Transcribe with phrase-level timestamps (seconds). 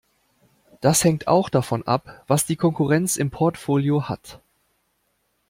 [0.79, 4.39] Das hängt auch davon ab, was die Konkurrenz im Portfolio hat.